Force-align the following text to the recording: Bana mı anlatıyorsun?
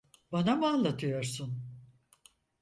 Bana 0.31 0.55
mı 0.55 0.67
anlatıyorsun? 0.67 1.63